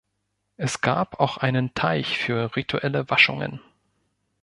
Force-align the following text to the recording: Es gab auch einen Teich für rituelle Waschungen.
Es 0.57 0.81
gab 0.81 1.19
auch 1.19 1.37
einen 1.37 1.75
Teich 1.75 2.17
für 2.17 2.55
rituelle 2.55 3.07
Waschungen. 3.11 3.61